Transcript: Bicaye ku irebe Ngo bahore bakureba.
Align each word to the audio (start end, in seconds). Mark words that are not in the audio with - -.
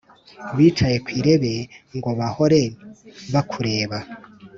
Bicaye 0.55 0.97
ku 1.03 1.09
irebe 1.19 1.53
Ngo 1.95 2.09
bahore 2.19 2.61
bakureba. 3.33 3.97